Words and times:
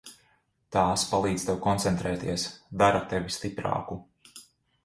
Tās 0.75 1.03
palīdz 1.09 1.45
tev 1.49 1.59
koncentrēties, 1.67 2.47
dara 2.83 3.03
tevi 3.13 3.37
stiprāku. 3.37 4.03